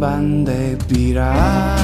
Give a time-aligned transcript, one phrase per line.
[0.00, 1.78] Alıştım ben de biraz.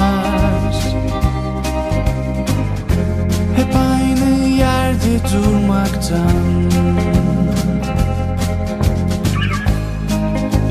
[3.55, 6.31] Hep aynı yerde durmaktan.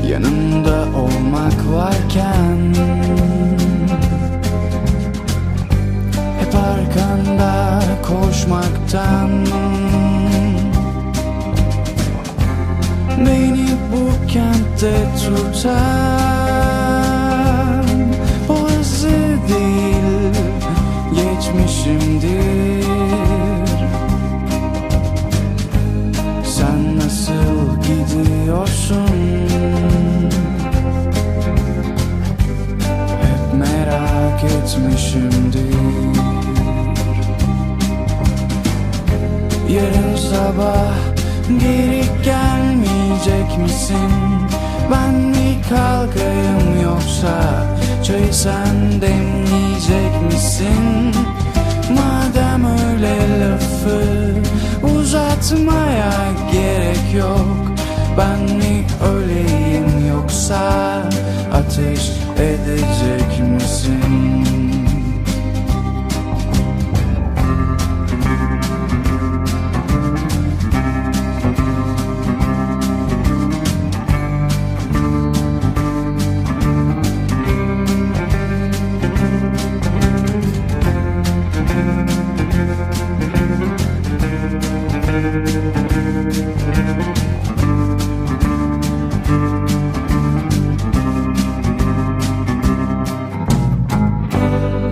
[0.09, 2.73] Yanımda olmak varken.
[6.39, 9.29] Hep arkanda koşmaktan.
[13.17, 14.93] Beni bu kentte
[15.25, 16.26] tutan
[34.43, 35.77] etmişimdir
[39.69, 40.93] Yarın sabah
[41.59, 44.11] geri gelmeyecek misin?
[44.91, 47.63] Ben mi kalkayım yoksa
[48.03, 51.16] çayı sen demleyecek misin?
[61.67, 64.37] Ateş edecek misin?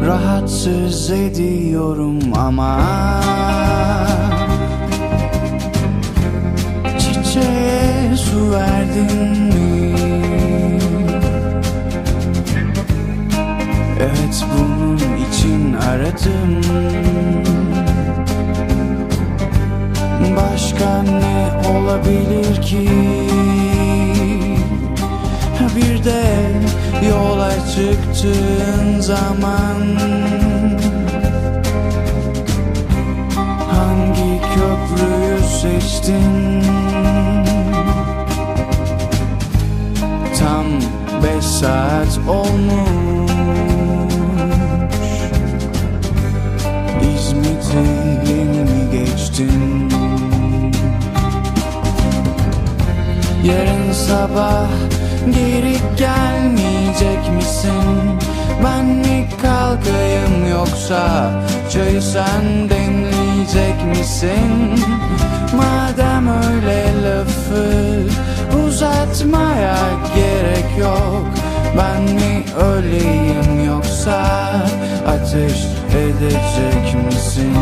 [0.06, 2.80] Rahatsız ediyorum ama
[7.00, 9.96] Çiçeğe su verdin mi?
[14.00, 16.62] Evet bunun için aradım
[20.38, 22.90] Başka ne olabilir ki?
[25.76, 26.24] Bir de
[27.10, 29.76] yola çıktığın zaman
[33.72, 36.64] Hangi köprüyü seçtin?
[40.40, 40.66] Tam
[41.24, 43.32] beş saat olmuş
[47.16, 47.78] İzmit'i
[48.32, 49.90] yeni mi geçtin?
[53.44, 54.95] Yarın sabah
[55.32, 58.20] geri gelmeyecek misin?
[58.64, 61.32] Ben mi kalkayım yoksa
[61.74, 64.80] çayı sen demleyecek misin?
[65.58, 67.66] Madem öyle lafı
[68.68, 69.78] uzatmaya
[70.16, 71.28] gerek yok
[71.78, 74.26] Ben mi öleyim yoksa
[75.08, 77.56] ateş edecek misin?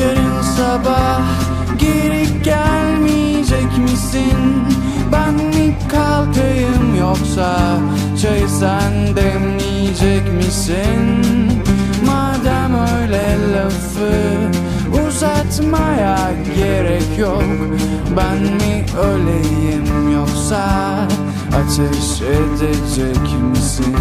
[0.00, 1.05] Yarın sabah
[4.16, 4.64] misin?
[5.12, 7.56] Ben mi kalkayım yoksa
[8.22, 11.22] çayı sen demleyecek misin?
[12.06, 14.12] Madem öyle lafı
[15.06, 16.18] uzatmaya
[16.56, 17.42] gerek yok
[18.16, 20.64] Ben mi öleyim yoksa
[21.52, 23.96] ateş edecek misin?